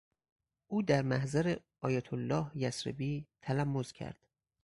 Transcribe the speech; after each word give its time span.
او 0.67 0.81
در 0.81 1.01
محضر 1.01 1.57
آیت 1.81 2.13
الله 2.13 2.51
یثربی 2.55 3.27
تلمذ 3.41 3.91
کرد. 3.91 4.27